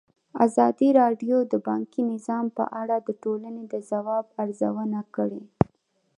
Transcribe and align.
ازادي 0.45 0.89
راډیو 1.01 1.37
د 1.51 1.53
بانکي 1.67 2.01
نظام 2.13 2.45
په 2.57 2.63
اړه 2.81 2.97
د 3.07 3.09
ټولنې 3.23 3.63
د 3.73 3.75
ځواب 3.89 4.25
ارزونه 4.41 4.99
کړې. 5.15 5.43